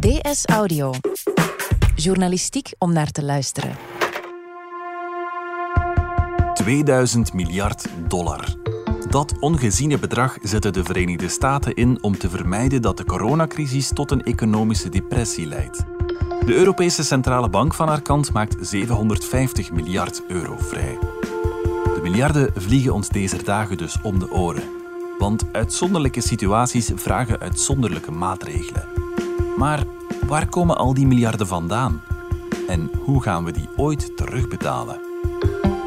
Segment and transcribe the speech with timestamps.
[0.00, 0.92] DS Audio.
[1.94, 3.76] Journalistiek om naar te luisteren.
[6.54, 8.54] 2000 miljard dollar.
[9.08, 14.10] Dat ongeziene bedrag zetten de Verenigde Staten in om te vermijden dat de coronacrisis tot
[14.10, 15.78] een economische depressie leidt.
[16.46, 20.98] De Europese Centrale Bank van haar kant maakt 750 miljard euro vrij.
[21.94, 24.64] De miljarden vliegen ons deze dagen dus om de oren.
[25.18, 28.99] Want uitzonderlijke situaties vragen uitzonderlijke maatregelen.
[29.60, 29.84] Maar
[30.26, 32.02] waar komen al die miljarden vandaan?
[32.68, 35.00] En hoe gaan we die ooit terugbetalen?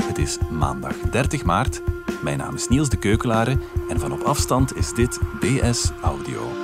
[0.03, 1.81] Het is maandag 30 maart.
[2.21, 3.57] Mijn naam is Niels de Keukelare
[3.89, 6.62] en van op afstand is dit DS Audio.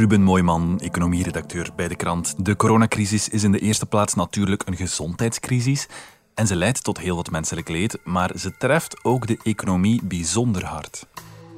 [0.00, 2.34] Ruben Mooiman, economieredacteur bij de krant.
[2.44, 5.88] De coronacrisis is in de eerste plaats natuurlijk een gezondheidscrisis.
[6.34, 10.64] En ze leidt tot heel wat menselijk leed, maar ze treft ook de economie bijzonder
[10.64, 11.06] hard.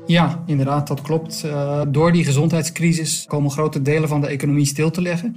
[0.06, 1.42] Ja, inderdaad, dat klopt.
[1.44, 5.36] Uh, door die gezondheidscrisis komen grote delen van de economie stil te leggen.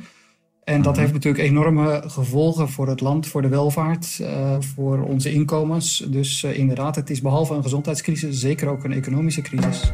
[0.63, 5.33] En dat heeft natuurlijk enorme gevolgen voor het land, voor de welvaart, uh, voor onze
[5.33, 5.97] inkomens.
[6.07, 9.91] Dus uh, inderdaad, het is behalve een gezondheidscrisis zeker ook een economische crisis.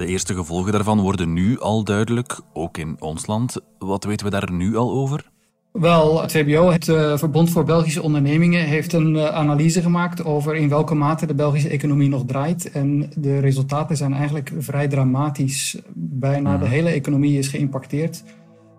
[0.00, 3.56] De eerste gevolgen daarvan worden nu al duidelijk, ook in ons land.
[3.78, 5.30] Wat weten we daar nu al over?
[5.72, 10.54] Wel, het VBO, het uh, Verbond voor Belgische Ondernemingen, heeft een uh, analyse gemaakt over
[10.54, 12.70] in welke mate de Belgische economie nog draait.
[12.70, 15.78] En de resultaten zijn eigenlijk vrij dramatisch.
[15.94, 18.22] Bijna de hele economie is geïmpacteerd.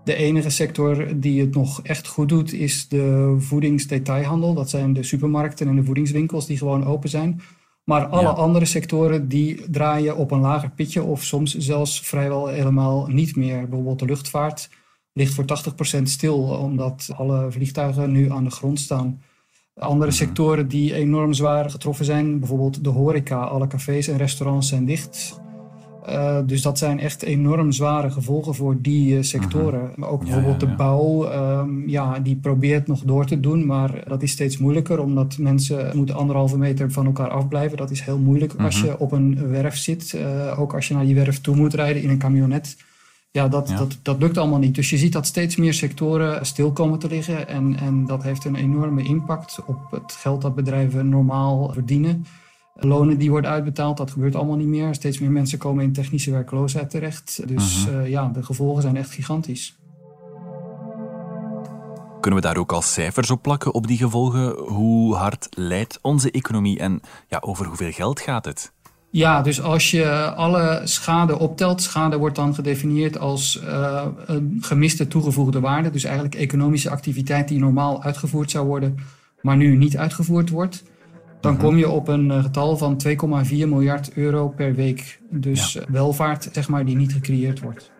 [0.04, 4.54] De enige sector die het nog echt goed doet, is de voedingsdetailhandel.
[4.54, 7.42] Dat zijn de supermarkten en de voedingswinkels die gewoon open zijn.
[7.84, 8.30] Maar alle ja.
[8.30, 13.60] andere sectoren die draaien op een lager pitje of soms zelfs vrijwel helemaal niet meer.
[13.60, 14.70] Bijvoorbeeld de luchtvaart
[15.14, 15.46] ligt voor
[16.00, 19.22] 80% stil omdat alle vliegtuigen nu aan de grond staan.
[19.76, 24.86] Andere sectoren die enorm zwaar getroffen zijn, bijvoorbeeld de horeca, alle cafés en restaurants zijn
[24.86, 25.40] dicht.
[26.10, 29.92] Uh, dus dat zijn echt enorm zware gevolgen voor die uh, sectoren.
[29.96, 30.78] Maar ook bijvoorbeeld ja, ja, ja.
[30.78, 35.00] de bouw, um, ja, die probeert nog door te doen, maar dat is steeds moeilijker
[35.00, 37.78] omdat mensen moeten anderhalve meter van elkaar afblijven.
[37.78, 40.14] Dat is heel moeilijk als je op een werf zit.
[40.16, 42.78] Uh, ook als je naar die werf toe moet rijden in een camionet.
[43.32, 44.76] Ja, dat, dat, dat lukt allemaal niet.
[44.76, 47.48] Dus je ziet dat steeds meer sectoren stil komen te liggen.
[47.48, 52.26] En, en dat heeft een enorme impact op het geld dat bedrijven normaal verdienen.
[52.74, 54.94] Lonen die worden uitbetaald, dat gebeurt allemaal niet meer.
[54.96, 57.48] Steeds meer mensen komen in technische werkloosheid terecht.
[57.48, 58.02] Dus uh-huh.
[58.02, 59.76] uh, ja, de gevolgen zijn echt gigantisch.
[62.20, 64.58] Kunnen we daar ook al cijfers op plakken op die gevolgen?
[64.58, 68.72] Hoe hard leidt onze economie en ja, over hoeveel geld gaat het?
[69.10, 75.08] Ja, dus als je alle schade optelt, schade wordt dan gedefinieerd als uh, een gemiste
[75.08, 75.90] toegevoegde waarde.
[75.90, 78.98] Dus eigenlijk economische activiteit die normaal uitgevoerd zou worden,
[79.42, 80.84] maar nu niet uitgevoerd wordt.
[81.42, 83.16] Dan kom je op een getal van 2,4
[83.50, 85.20] miljard euro per week.
[85.30, 85.82] Dus ja.
[85.88, 87.92] welvaart, zeg maar, die niet gecreëerd wordt.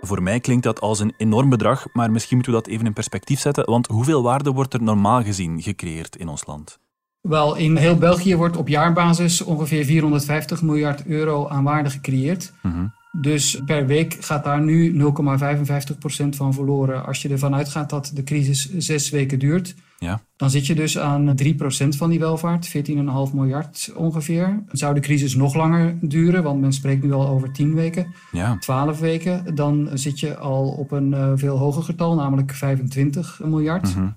[0.00, 2.92] Voor mij klinkt dat als een enorm bedrag, maar misschien moeten we dat even in
[2.92, 3.64] perspectief zetten.
[3.64, 6.78] Want hoeveel waarde wordt er normaal gezien gecreëerd in ons land?
[7.20, 12.52] Wel, in heel België wordt op jaarbasis ongeveer 450 miljard euro aan waarde gecreëerd.
[12.62, 12.84] -huh.
[13.20, 17.06] Dus per week gaat daar nu 0,55% van verloren.
[17.06, 20.20] Als je ervan uitgaat dat de crisis zes weken duurt, ja.
[20.36, 21.44] dan zit je dus aan 3%
[21.88, 24.62] van die welvaart, 14,5 miljard ongeveer.
[24.68, 28.58] Zou de crisis nog langer duren, want men spreekt nu al over 10 weken, ja.
[28.58, 33.94] 12 weken, dan zit je al op een uh, veel hoger getal, namelijk 25 miljard.
[33.94, 34.08] -huh.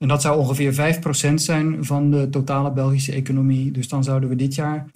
[0.00, 0.98] En dat zou ongeveer
[1.30, 3.70] 5% zijn van de totale Belgische economie.
[3.70, 4.86] Dus dan zouden we dit jaar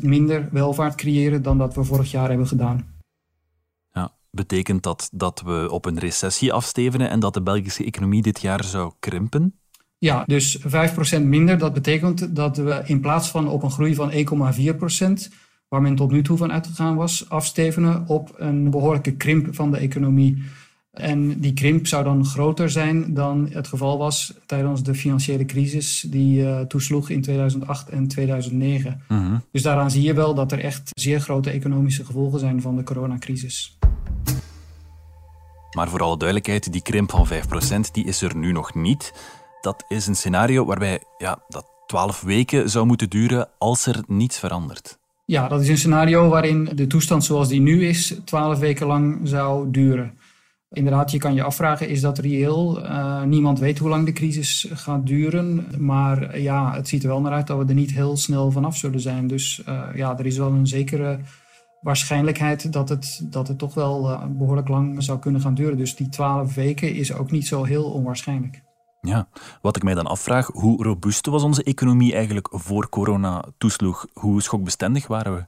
[0.00, 2.94] 5% minder welvaart creëren dan dat we vorig jaar hebben gedaan.
[3.92, 8.40] Ja, betekent dat dat we op een recessie afstevenen en dat de Belgische economie dit
[8.40, 9.59] jaar zou krimpen?
[10.00, 11.58] Ja, dus 5% minder.
[11.58, 15.34] Dat betekent dat we in plaats van op een groei van 1,4%,
[15.68, 19.76] waar men tot nu toe van uitgegaan was, afstevenen op een behoorlijke krimp van de
[19.76, 20.42] economie.
[20.90, 26.06] En die krimp zou dan groter zijn dan het geval was tijdens de financiële crisis
[26.08, 29.02] die uh, toesloeg in 2008 en 2009.
[29.08, 29.38] Uh -huh.
[29.52, 32.82] Dus daaraan zie je wel dat er echt zeer grote economische gevolgen zijn van de
[32.82, 33.78] coronacrisis.
[35.70, 39.12] Maar voor alle duidelijkheid, die krimp van 5% die is er nu nog niet.
[39.60, 44.38] Dat is een scenario waarbij ja, dat 12 weken zou moeten duren als er niets
[44.38, 44.98] verandert.
[45.24, 49.20] Ja, dat is een scenario waarin de toestand zoals die nu is 12 weken lang
[49.22, 50.18] zou duren.
[50.70, 52.84] Inderdaad, je kan je afvragen, is dat reëel?
[52.84, 55.66] Uh, niemand weet hoe lang de crisis gaat duren.
[55.78, 58.76] Maar ja, het ziet er wel naar uit dat we er niet heel snel vanaf
[58.76, 59.26] zullen zijn.
[59.26, 61.20] Dus uh, ja, er is wel een zekere
[61.80, 65.76] waarschijnlijkheid dat het, dat het toch wel uh, behoorlijk lang zou kunnen gaan duren.
[65.76, 68.62] Dus die twaalf weken is ook niet zo heel onwaarschijnlijk.
[69.00, 69.28] Ja,
[69.62, 74.06] wat ik mij dan afvraag, hoe robuust was onze economie eigenlijk voor corona toesloeg?
[74.12, 75.44] Hoe schokbestendig waren we?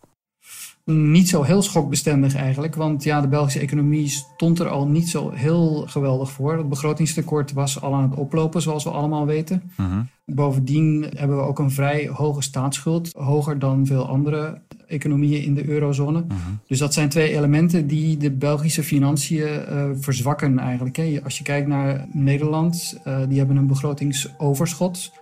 [0.84, 5.30] Niet zo heel schokbestendig eigenlijk, want ja, de Belgische economie stond er al niet zo
[5.30, 6.56] heel geweldig voor.
[6.56, 9.72] Het begrotingstekort was al aan het oplopen, zoals we allemaal weten.
[9.76, 10.02] Mhm.
[10.24, 15.68] Bovendien hebben we ook een vrij hoge staatsschuld, hoger dan veel andere economieën in de
[15.68, 16.24] eurozone.
[16.28, 16.36] Mhm.
[16.66, 20.96] Dus dat zijn twee elementen die de Belgische financiën uh, verzwakken eigenlijk.
[20.96, 21.20] Hè.
[21.24, 25.12] Als je kijkt naar Nederland, uh, die hebben een begrotingsoverschot.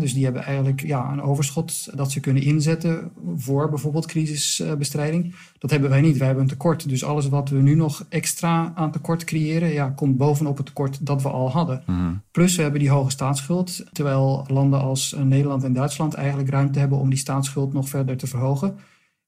[0.00, 5.34] dus die hebben eigenlijk ja, een overschot dat ze kunnen inzetten voor bijvoorbeeld crisisbestrijding.
[5.58, 6.16] Dat hebben wij niet.
[6.16, 6.88] Wij hebben een tekort.
[6.88, 11.06] Dus alles wat we nu nog extra aan tekort creëren, ja, komt bovenop het tekort
[11.06, 11.82] dat we al hadden.
[11.86, 12.12] Mhm.
[12.30, 13.84] Plus we hebben die hoge staatsschuld.
[13.92, 18.16] Terwijl landen als eh, Nederland en Duitsland eigenlijk ruimte hebben om die staatsschuld nog verder
[18.16, 18.76] te verhogen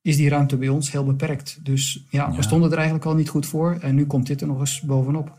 [0.03, 1.65] is die ruimte bij ons heel beperkt.
[1.65, 4.47] Dus ja, we stonden er eigenlijk al niet goed voor en nu komt dit er
[4.47, 5.39] nog eens bovenop.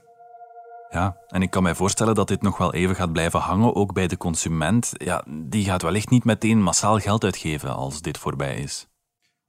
[0.89, 3.93] Ja, en ik kan mij voorstellen dat dit nog wel even gaat blijven hangen, ook
[3.93, 4.91] bij de consument.
[4.93, 8.87] Ja, die gaat wellicht niet meteen massaal geld uitgeven als dit voorbij is.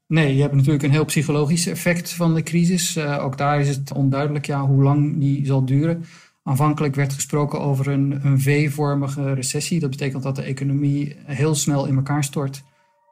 [0.07, 2.97] Nee, je hebt natuurlijk een heel psychologisch effect van de crisis.
[2.97, 6.05] Uh, ook daar is het onduidelijk ja, hoe lang die zal duren.
[6.43, 9.81] Aanvankelijk werd gesproken over een, een V-vormige recessie.
[9.81, 12.63] Dat betekent dat de economie heel snel in elkaar stort.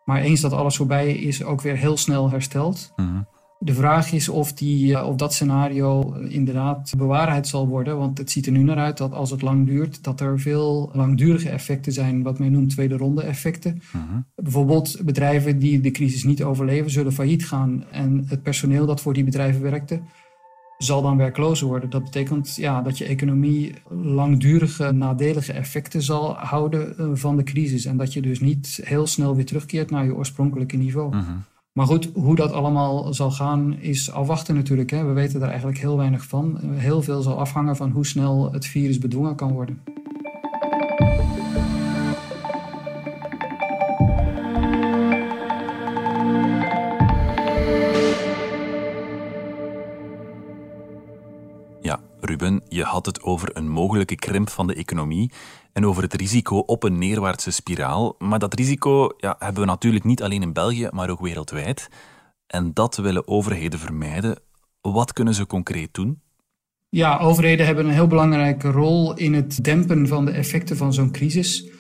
[0.05, 2.93] Maar eens dat alles voorbij is, ook weer heel snel hersteld.
[2.97, 3.23] Mhm.
[3.63, 7.99] De vraag is of, die, eh, of dat scenario inderdaad bewaarheid zal worden.
[7.99, 10.91] Want het ziet er nu naar uit dat als het lang duurt, dat er veel
[10.93, 13.83] langdurige effecten zijn, wat men noemt tweede ronde effecten.
[13.93, 14.21] Mhm.
[14.35, 17.85] Bijvoorbeeld bedrijven die de crisis niet overleven, zullen failliet gaan.
[17.91, 20.01] En het personeel dat voor die bedrijven werkte,
[20.83, 21.91] zal dan werkloos worden.
[21.91, 27.85] Dat betekent ja, dat je economie langdurige nadelige effecten zal houden eh, van de crisis.
[27.85, 31.17] En dat je dus niet heel snel weer terugkeert naar je oorspronkelijke niveau.
[31.17, 31.33] Mhm.
[31.73, 34.91] Maar goed, hoe dat allemaal zal gaan is afwachten natuurlijk.
[34.91, 35.05] Hè.
[35.05, 36.59] We weten daar eigenlijk heel weinig van.
[36.63, 39.79] Heel veel zal afhangen van hoe snel het virus bedwongen kan worden.
[52.91, 55.33] Had het over een mogelijke krimp van de economie
[55.73, 58.15] en over het risico op een neerwaartse spiraal.
[58.19, 61.89] Maar dat risico ja, hebben we natuurlijk niet alleen in België, maar ook wereldwijd.
[62.47, 64.39] En dat willen overheden vermijden.
[64.81, 66.21] Wat kunnen ze concreet doen?
[66.89, 71.13] Ja, overheden hebben een heel belangrijke rol in het dempen van de effecten van zo'n
[71.13, 71.71] crisis.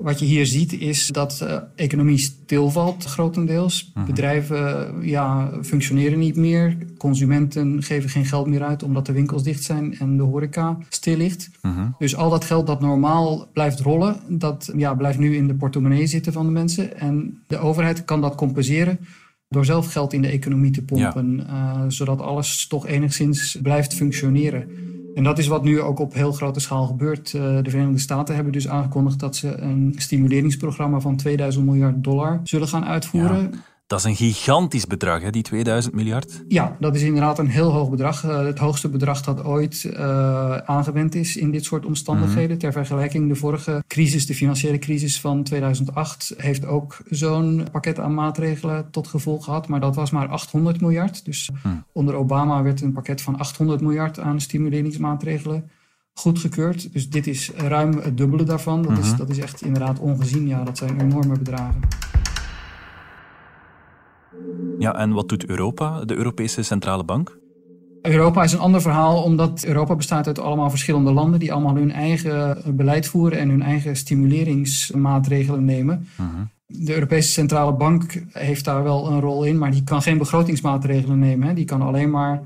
[0.00, 3.90] Wat je hier ziet is dat de uh, economie stilvalt grotendeels.
[3.94, 4.06] Mhm.
[4.06, 6.76] Bedrijven ja, functioneren niet meer.
[6.98, 11.16] Consumenten geven geen geld meer uit omdat de winkels dicht zijn en de horeca stil
[11.16, 11.50] ligt.
[11.62, 11.88] Mhm.
[11.98, 16.06] Dus al dat geld dat normaal blijft rollen, dat ja, blijft nu in de portemonnee
[16.06, 16.98] zitten van de mensen.
[16.98, 18.98] En de overheid kan dat compenseren
[19.48, 24.68] door zelf geld in de economie te pompen, uh, zodat alles toch enigszins blijft functioneren.
[25.14, 27.32] En dat is wat nu ook op heel grote schaal gebeurt.
[27.32, 32.40] Uh, de Verenigde Staten hebben dus aangekondigd dat ze een stimuleringsprogramma van 2000 miljard dollar
[32.42, 33.52] zullen gaan uitvoeren.
[33.90, 36.42] Dat is een gigantisch bedrag, hè, die 2000 miljard.
[36.48, 38.24] Ja, dat is inderdaad een heel hoog bedrag.
[38.24, 42.50] Uh, het hoogste bedrag dat ooit uh, aangewend is in dit soort omstandigheden.
[42.50, 42.58] Mhm.
[42.58, 48.14] Ter vergelijking, de vorige crisis, de financiële crisis van 2008, heeft ook zo'n pakket aan
[48.14, 49.68] maatregelen tot gevolg gehad.
[49.68, 51.24] Maar dat was maar 800 miljard.
[51.24, 51.74] Dus Mhm.
[51.92, 55.70] onder Obama werd een pakket van 800 miljard aan stimuleringsmaatregelen
[56.14, 56.92] goedgekeurd.
[56.92, 58.82] Dus dit is ruim het dubbele daarvan.
[58.82, 59.16] Dat, is, Mhm.
[59.16, 60.46] dat is echt inderdaad ongezien.
[60.46, 61.80] Ja, dat zijn enorme bedragen.
[64.80, 67.38] Ja, en wat doet Europa, de Europese Centrale Bank?
[68.02, 71.92] Europa is een ander verhaal, omdat Europa bestaat uit allemaal verschillende landen die allemaal hun
[71.92, 76.08] eigen beleid voeren en hun eigen stimuleringsmaatregelen nemen.
[76.16, 76.28] Mhm.
[76.66, 81.18] De Europese Centrale Bank heeft daar wel een rol in, maar die kan geen begrotingsmaatregelen
[81.18, 81.48] nemen.
[81.48, 81.54] Hè.
[81.54, 82.42] Die kan alleen maar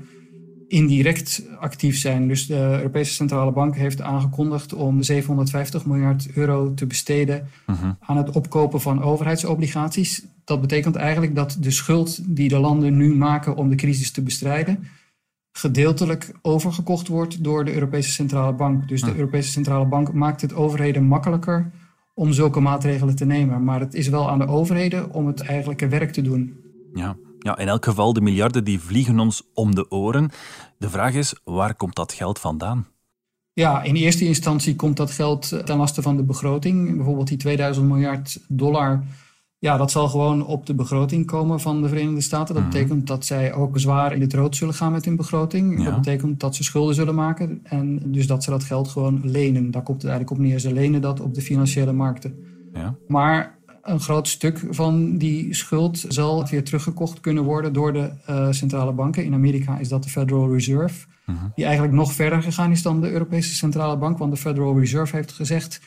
[0.67, 2.27] indirect actief zijn.
[2.27, 7.91] Dus de Europese Centrale Bank heeft aangekondigd om 750 miljard euro te besteden Mhm.
[7.99, 10.25] aan het opkopen van overheidsobligaties.
[10.43, 14.21] Dat betekent eigenlijk dat de schuld die de landen nu maken om de crisis te
[14.21, 14.87] bestrijden,
[15.51, 18.87] gedeeltelijk overgekocht wordt door de Europese Centrale Bank.
[18.87, 19.15] Dus de.
[19.15, 21.71] Europese Centrale Bank maakt het overheden makkelijker
[22.13, 23.63] om zulke maatregelen te nemen.
[23.63, 26.53] Maar het is wel aan de overheden om het eigenlijke werk te doen.
[26.93, 27.15] Ja.
[27.45, 30.29] Ja, in elk geval, de miljarden die vliegen ons om de oren.
[30.77, 32.87] De vraag is, waar komt dat geld vandaan?
[33.53, 36.95] Ja, in eerste instantie komt dat geld ten laste van de begroting.
[36.95, 39.03] Bijvoorbeeld die 2000 miljard dollar.
[39.59, 42.53] Ja, dat zal gewoon op de begroting komen van de Verenigde Staten.
[42.55, 42.71] Dat Mhm.
[42.73, 45.77] betekent dat zij ook zwaar in het rood zullen gaan met hun begroting.
[45.77, 45.85] Ja.
[45.85, 47.59] Dat betekent dat ze schulden zullen maken.
[47.63, 49.71] En dus dat ze dat geld gewoon lenen.
[49.71, 50.59] Daar komt het eigenlijk op neer.
[50.59, 52.35] Ze lenen dat op de financiële markten.
[52.73, 52.95] Ja.
[53.07, 53.54] Maar
[53.85, 58.91] een groot stuk van die schuld zal weer teruggekocht kunnen worden door de uh, centrale
[58.91, 59.23] banken.
[59.23, 63.01] In Amerika is dat de Federal Reserve, uh die eigenlijk nog verder gegaan is dan
[63.01, 64.17] de Europese Centrale Bank.
[64.17, 65.81] Want de Federal Reserve heeft gezegd,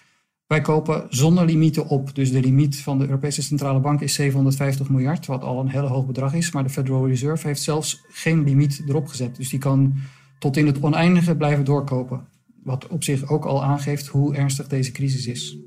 [0.46, 2.14] wij kopen zonder limieten op.
[2.14, 5.86] Dus de limiet van de Europese Centrale Bank is 750 miljard, wat al een heel
[5.86, 6.52] hoog bedrag is.
[6.52, 9.36] Maar de Federal Reserve heeft zelfs geen limiet erop gezet.
[9.36, 9.94] Dus die kan
[10.38, 12.26] tot in het oneindige blijven doorkopen.
[12.62, 15.58] Wat op zich ook al aangeeft hoe ernstig deze crisis is.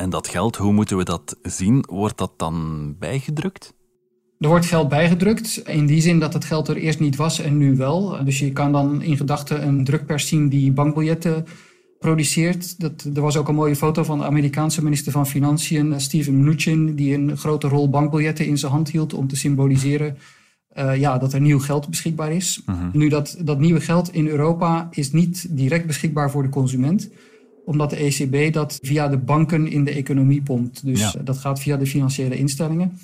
[0.00, 1.84] En dat geld, hoe moeten we dat zien?
[1.88, 3.74] Wordt dat dan bijgedrukt?
[4.38, 7.56] Er wordt geld bijgedrukt, in die zin dat het geld er eerst niet was en
[7.56, 8.24] nu wel.
[8.24, 11.46] Dus je kan dan in gedachten een drukpers zien die bankbiljetten
[11.98, 12.80] produceert.
[12.80, 16.94] Dat, er was ook een mooie foto van de Amerikaanse minister van Financiën, Steven Mnuchin,
[16.94, 20.16] die een grote rol bankbiljetten in zijn hand hield om te symboliseren
[20.78, 22.62] uh, ja, dat er nieuw geld beschikbaar is.
[22.66, 22.88] Mhm.
[22.92, 27.10] Nu, dat, dat nieuwe geld in Europa is niet direct beschikbaar voor de consument
[27.70, 30.84] omdat de ECB dat via de banken in de economie pompt.
[30.84, 32.98] Dus dat gaat via de financiële instellingen.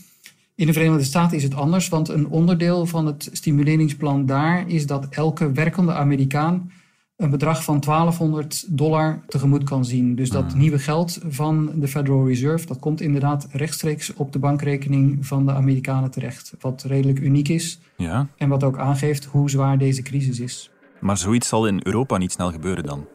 [0.55, 4.87] In de Verenigde Staten is het anders, want een onderdeel van het stimuleringsplan daar is
[4.87, 6.71] dat elke werkende Amerikaan
[7.17, 10.15] een bedrag van 1200 dollar tegemoet kan zien.
[10.15, 10.61] Dus dat hmm.
[10.61, 15.53] nieuwe geld van de Federal Reserve, dat komt inderdaad rechtstreeks op de bankrekening van de
[15.53, 16.55] Amerikanen terecht.
[16.61, 18.27] Wat redelijk uniek is ja.
[18.37, 20.71] en wat ook aangeeft hoe zwaar deze crisis is.
[21.01, 23.07] Maar zoiets zal in Europa niet snel gebeuren dan?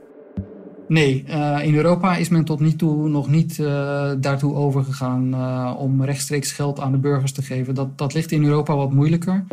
[0.92, 5.76] Nee, uh, in Europa is men tot nu toe nog niet uh, daartoe overgegaan uh,
[5.78, 7.76] om rechtstreeks geld aan de burgers te geven.
[7.76, 9.46] Dat, dat ligt in Europa wat moeilijker.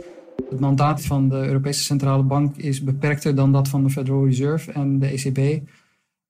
[0.51, 4.73] Het mandaat van de Europese Centrale Bank is beperkter dan dat van de Federal Reserve.
[4.73, 5.69] En de ECB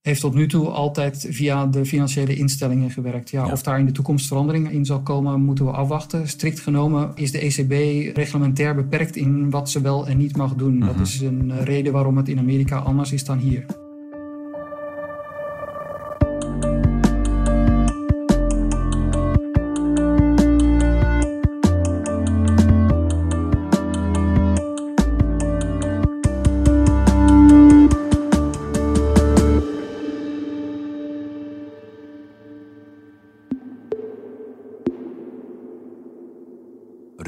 [0.01, 3.31] heeft tot nu toe altijd via de financiële instellingen gewerkt.
[3.31, 6.29] Ja, Of daar in de toekomst verandering in zal komen, moeten we afwachten.
[6.29, 7.73] Strikt genomen is de ECB
[8.17, 10.81] reglementair beperkt in wat ze wel en niet mag doen.
[10.81, 11.03] Dat mhm.
[11.03, 13.87] is een reden waarom het in Amerika anders is dan hier.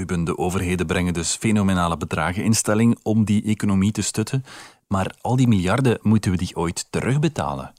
[0.07, 4.45] De overheden brengen dus fenomenale bedragen in stelling om die economie te stutten.
[4.89, 7.73] Maar al die miljarden, moeten we die ooit terugbetalen?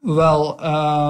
[0.00, 0.64] Wel,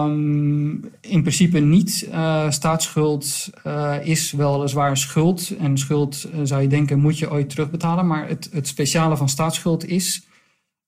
[0.05, 2.09] um, in principe niet.
[2.11, 5.57] Uh, staatsschuld uh, is weliswaar schuld.
[5.59, 8.07] En schuld, uh, zou je denken, moet je ooit terugbetalen.
[8.07, 10.28] Maar het, het speciale van staatsschuld is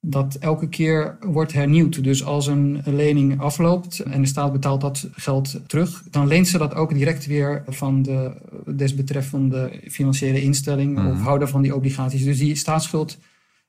[0.00, 2.04] dat elke keer wordt hernieuwd.
[2.04, 6.59] Dus als een lening afloopt en de staat betaalt dat geld terug, dan leent ze
[6.59, 8.33] dat ook direct weer van de
[8.66, 11.23] desbetreffende financiële instelling of mhm.
[11.23, 12.25] houder van die obligaties.
[12.25, 13.19] Dus die staatsschuld,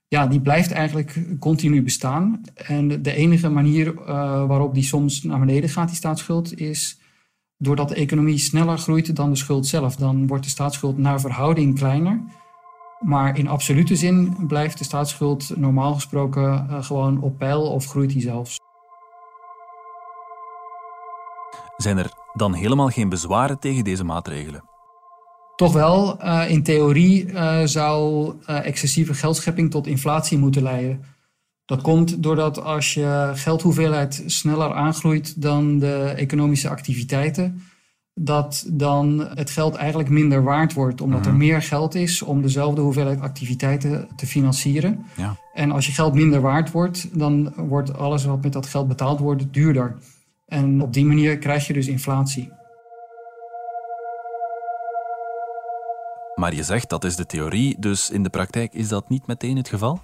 [0.07, 2.41] ja, die blijft eigenlijk continu bestaan.
[2.55, 4.05] En de enige manier uh,
[4.45, 6.99] waarop die soms naar beneden gaat, die staatsschuld, is
[7.57, 9.95] doordat de economie sneller groeit dan de schuld zelf.
[9.95, 12.21] Dan wordt de staatsschuld naar verhouding kleiner.
[13.01, 18.09] Maar in absolute zin blijft de staatsschuld normaal gesproken uh, gewoon op peil of groeit
[18.09, 18.59] die zelfs.
[21.77, 24.63] Zijn er dan helemaal geen bezwaren tegen deze maatregelen?
[25.55, 26.23] Toch wel.
[26.23, 31.03] Uh, in theorie uh, zou excessieve geldschepping tot inflatie moeten leiden.
[31.65, 37.63] Dat komt doordat als je geldhoeveelheid sneller aangroeit dan de economische activiteiten,
[38.23, 41.39] dat dan het geld eigenlijk minder waard wordt, omdat er mhm.
[41.39, 45.05] meer geld is om dezelfde hoeveelheid activiteiten te financieren.
[45.17, 45.35] Ja.
[45.53, 49.19] En als je geld minder waard wordt, dan wordt alles wat met dat geld betaald
[49.19, 49.97] wordt duurder.
[50.45, 52.51] En op die manier krijg je dus inflatie.
[56.35, 59.57] Maar je zegt dat is de theorie, dus in de praktijk is dat niet meteen
[59.57, 59.99] het geval?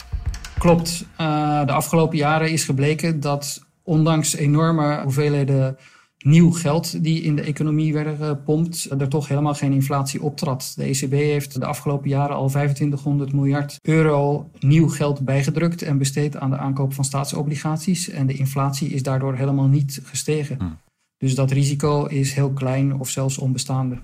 [0.59, 1.05] Klopt.
[1.21, 5.77] Uh, de afgelopen jaren is gebleken dat ondanks enorme hoeveelheden
[6.17, 10.73] nieuw geld die in de economie werden gepompt, er toch helemaal geen inflatie optrad.
[10.75, 16.37] De ECB heeft de afgelopen jaren al 2500 miljard euro nieuw geld bijgedrukt en besteed
[16.37, 18.09] aan de aankoop van staatsobligaties.
[18.09, 20.57] En de inflatie is daardoor helemaal niet gestegen.
[20.57, 20.77] Hmm.
[21.17, 23.97] Dus dat risico is heel klein of zelfs onbestaande.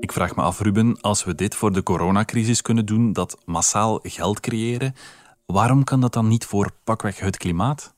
[0.00, 4.00] Ik vraag me af, Ruben, als we dit voor de coronacrisis kunnen doen, dat massaal
[4.02, 4.94] geld creëren,
[5.46, 7.95] waarom kan dat dan niet voor pakweg het klimaat?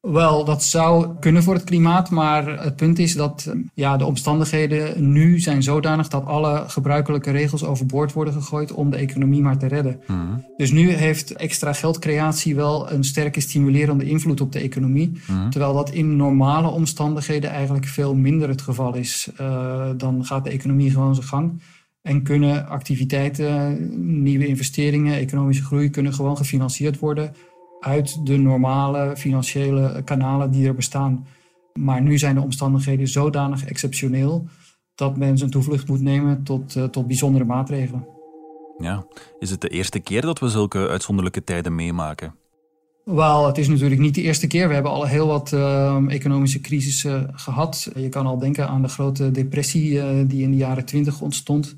[0.00, 5.12] Wel, dat zou kunnen voor het klimaat, maar het punt is dat ja, de omstandigheden
[5.12, 9.66] nu zijn zodanig dat alle gebruikelijke regels overboord worden gegooid om de economie maar te
[9.66, 10.00] redden.
[10.06, 10.18] Mhm.
[10.56, 15.50] Dus nu heeft extra geldcreatie wel een sterke stimulerende invloed op de economie, mhm.
[15.50, 19.30] terwijl dat in normale omstandigheden eigenlijk veel minder het geval is.
[19.40, 21.62] Uh, dan gaat de economie gewoon zijn gang.
[22.02, 27.32] En kunnen activiteiten, nieuwe investeringen, economische groei kunnen gewoon gefinancierd worden
[27.80, 31.26] uit de normale financiële kanalen die er bestaan.
[31.72, 34.46] Maar nu zijn de omstandigheden zodanig exceptioneel
[34.94, 38.06] dat men zijn toevlucht moet nemen tot, uh, tot bijzondere maatregelen.
[38.78, 39.06] Ja,
[39.38, 42.34] is het de eerste keer dat we zulke uitzonderlijke tijden meemaken?
[43.04, 44.68] Wel, het is natuurlijk niet de eerste keer.
[44.68, 47.90] We hebben al heel wat uh, economische crisissen gehad.
[47.94, 51.76] Je kan al denken aan de grote depressie uh, die in de jaren 20 ontstond.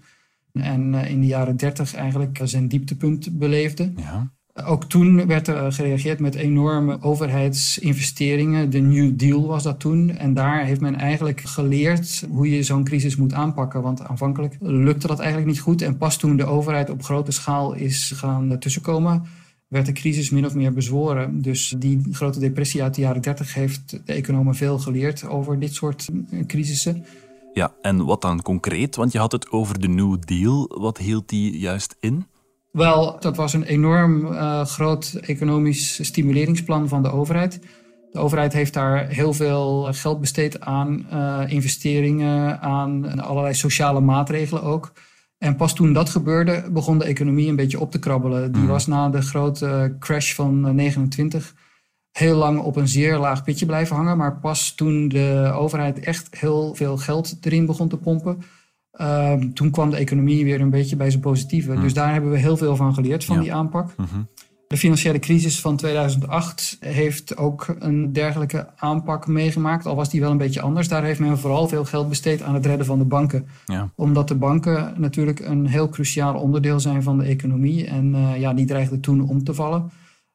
[0.52, 3.92] En in de jaren 30 eigenlijk zijn dieptepunt beleefde.
[3.96, 4.32] Ja.
[4.54, 8.70] Ook toen werd er gereageerd met enorme overheidsinvesteringen.
[8.70, 10.16] De New Deal was dat toen.
[10.16, 13.82] En daar heeft men eigenlijk geleerd hoe je zo'n crisis moet aanpakken.
[13.82, 15.82] Want aanvankelijk lukte dat eigenlijk niet goed.
[15.82, 19.22] En pas toen de overheid op grote schaal is gaan tussenkomen,
[19.68, 21.42] werd de crisis min of meer bezworen.
[21.42, 25.74] Dus die grote depressie uit de jaren 30 heeft de economen veel geleerd over dit
[25.74, 26.08] soort
[26.46, 27.04] crisissen.
[27.52, 28.96] Ja, en wat dan concreet?
[28.96, 30.70] Want je had het over de New Deal.
[30.78, 32.26] Wat hield die juist in?
[32.72, 37.60] Wel, dat was een enorm uh, groot economisch stimuleringsplan van de overheid.
[38.10, 44.62] De overheid heeft daar heel veel geld besteed aan uh, investeringen, aan allerlei sociale maatregelen
[44.62, 44.92] ook.
[45.38, 48.52] En pas toen dat gebeurde, begon de economie een beetje op te krabbelen.
[48.52, 48.70] Die mhm.
[48.70, 51.54] was na de grote crash van 29
[52.12, 54.16] heel lang op een zeer laag pitje blijven hangen.
[54.16, 58.42] Maar pas toen de overheid echt heel veel geld erin begon te pompen,
[58.92, 61.80] Ehm, toen kwam de economie weer een beetje bij zijn positieve.
[61.80, 63.94] Dus daar hebben we heel veel van geleerd van die aanpak.
[63.96, 64.20] Mhm.
[64.72, 69.86] De financiële crisis van 2008 heeft ook een dergelijke aanpak meegemaakt.
[69.86, 70.88] Al was die wel een beetje anders.
[70.88, 73.46] Daar heeft men vooral veel geld besteed aan het redden van de banken.
[73.66, 73.90] Ja.
[73.94, 77.86] Omdat de banken natuurlijk een heel cruciaal onderdeel zijn van de economie.
[77.86, 79.90] En uh, ja, die dreigden toen om te vallen.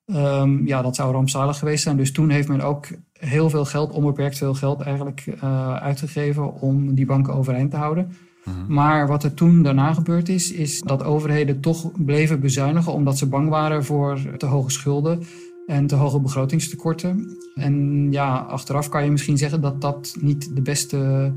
[0.06, 1.98] Um, ja, dat zou rampzalig geweest zijn.
[1.98, 2.88] Dus toen heeft men ook
[3.20, 8.12] heel veel geld, onbeperkt veel geld eigenlijk, uh, uitgegeven om die banken overeind te houden.
[8.48, 8.74] Mhm.
[8.74, 13.28] Maar wat er toen daarna gebeurd is, is dat overheden toch bleven bezuinigen omdat ze
[13.28, 15.22] bang waren voor te hoge schulden
[15.66, 17.38] en te hoge begrotingstekorten.
[17.56, 21.34] En ja, achteraf kan je misschien zeggen dat dat niet de beste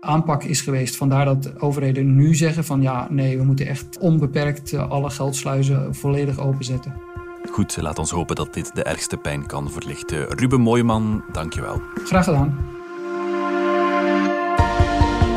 [0.00, 0.96] aanpak is geweest.
[0.96, 6.38] Vandaar dat overheden nu zeggen van ja, nee, we moeten echt onbeperkt alle geldsluizen volledig
[6.38, 6.94] openzetten.
[7.50, 10.26] Goed, laat ons hopen dat dit de ergste pijn kan verlichten.
[10.28, 11.80] Ruben Mooiman, dankjewel.
[12.04, 12.58] Graag gedaan.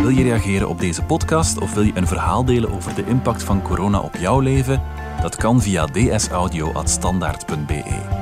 [0.00, 3.42] Wil je reageren op deze podcast of wil je een verhaal delen over de impact
[3.42, 4.82] van corona op jouw leven?
[5.20, 8.21] Dat kan via dsaudio.standaard.be.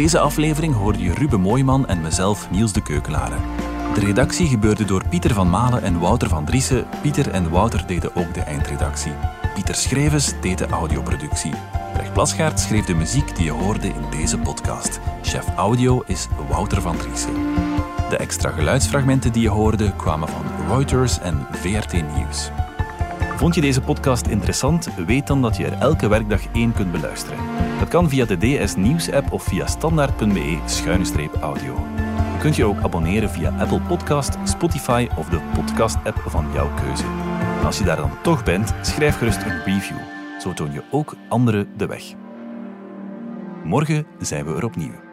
[0.00, 3.36] Deze aflevering hoorde je Ruben Mooiman en mezelf Niels de Keukelare.
[3.94, 6.86] De redactie gebeurde door Pieter van Malen en Wouter van Driessen.
[7.02, 9.12] Pieter en Wouter deden ook de eindredactie.
[9.54, 11.52] Pieter Schrevens deed de audioproductie.
[11.92, 15.00] Brecht Plasgaard schreef de muziek die je hoorde in deze podcast.
[15.22, 17.34] Chef audio is Wouter van Driessen.
[18.08, 22.50] De extra geluidsfragmenten die je hoorde kwamen van Reuters en VRT Nieuws.
[23.36, 24.88] Vond je deze podcast interessant?
[25.06, 27.69] Weet dan dat je er elke werkdag één kunt beluisteren.
[27.80, 31.74] Dat kan via de DS Nieuws app of via standaard.be-audio.
[32.32, 37.04] Je kunt je ook abonneren via Apple Podcast, Spotify of de podcast-app van jouw keuze.
[37.64, 39.96] als je daar dan toch bent, schrijf gerust een review.
[40.40, 42.02] Zo toon je ook anderen de weg.
[43.64, 45.09] Morgen zijn we er opnieuw.